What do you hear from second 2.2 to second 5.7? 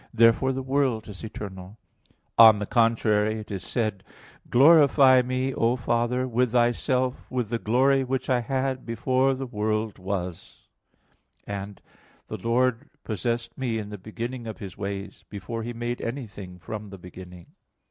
On the contrary, It is said (John 17:5), "Glorify Me,